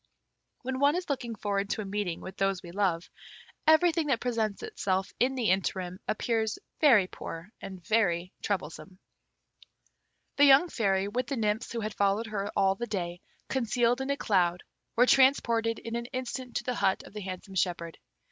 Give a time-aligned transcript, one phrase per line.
[0.63, 3.07] When one is looking forward to a meeting with those we love,
[3.67, 8.97] everything that presents itself in the interim appears very poor and very troublesome.
[10.37, 14.09] The young Fairy, with the nymphs who had followed her all the day, concealed in
[14.09, 14.63] a cloud,
[14.95, 17.99] were transported in an instant to the hut of the handsome shepherd.